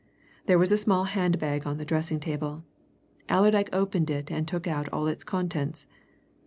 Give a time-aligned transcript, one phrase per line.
[0.47, 2.63] There was a small hand bag on the dressing table;
[3.29, 5.85] Allerdyke opened it and took out all its contents.